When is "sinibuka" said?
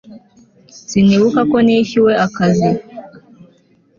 0.87-1.41